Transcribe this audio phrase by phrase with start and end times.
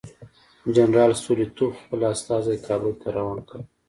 [0.75, 3.59] جنرال ستولیتوف خپل استازی کابل ته روان کړ.